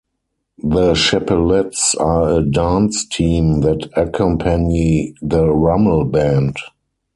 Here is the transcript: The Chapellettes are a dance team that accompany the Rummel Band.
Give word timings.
The 0.63 0.93
Chapellettes 0.93 1.95
are 1.99 2.39
a 2.39 2.41
dance 2.41 3.05
team 3.07 3.59
that 3.61 3.87
accompany 3.95 5.13
the 5.21 5.47
Rummel 5.47 6.05
Band. 6.05 6.55